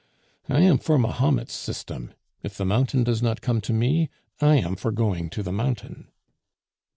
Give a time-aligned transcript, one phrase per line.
[0.49, 4.75] I am for Mahomet's system if the mountain does not come to me, I am
[4.75, 6.07] for going to the mountain."